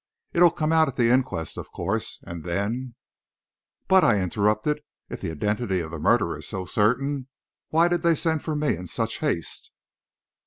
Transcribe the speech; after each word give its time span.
It'll 0.33 0.49
come 0.49 0.71
out 0.71 0.87
at 0.87 0.95
the 0.95 1.11
inquest, 1.11 1.57
of 1.57 1.71
course, 1.71 2.23
and 2.23 2.43
then" 2.43 2.95
"But," 3.87 4.03
I 4.03 4.17
interrupted, 4.17 4.81
"if 5.09 5.21
the 5.21 5.29
identity 5.29 5.79
of 5.79 5.91
the 5.91 5.99
murderer 5.99 6.39
is 6.39 6.47
so 6.47 6.65
certain, 6.65 7.27
why 7.69 7.87
did 7.87 8.01
they 8.01 8.15
send 8.15 8.41
for 8.41 8.55
me 8.55 8.75
in 8.75 8.87
such 8.87 9.19
haste?" 9.19 9.69